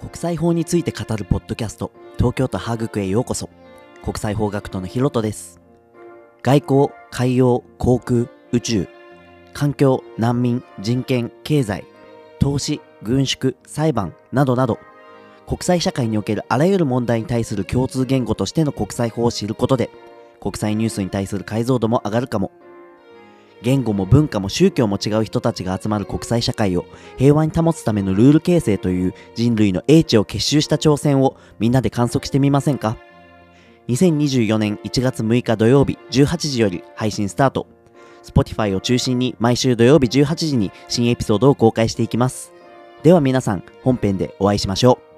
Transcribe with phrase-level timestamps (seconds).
[0.00, 3.50] 国際法について語るポッドキャスト東京都ハーグクへようこそ。
[4.02, 5.60] 国際法学徒のヒロトです。
[6.42, 8.88] 外交海洋航空宇宙
[9.52, 11.84] 環境難民人権経済
[12.38, 14.78] 投資軍縮裁判などなど
[15.46, 19.90] 国際社会におけるあらゆる問題に対する共通言語としての国際法を知ることで
[20.40, 22.52] 国際ニュースに対する解像度も上がるかも。
[23.62, 26.86] 言語も文化も宗教も違う人たちが集まる国際社会を
[27.18, 32.96] 平和に保つためのルール形成という人類の英知を結集した挑戦をみんなで観測してみませんか
[33.88, 37.66] ？2024年1月6日土曜日18時より配信スタート。
[38.22, 42.52] Spotify を中心に毎週土曜日18時に新エピソードを公開していきます。
[43.02, 45.09] では皆さん本編でお会いしましょう。